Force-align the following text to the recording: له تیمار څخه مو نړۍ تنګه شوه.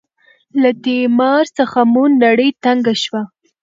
له 0.61 0.69
تیمار 0.83 1.45
څخه 1.57 1.79
مو 1.91 2.03
نړۍ 2.23 2.49
تنګه 2.63 2.93
شوه. 3.03 3.21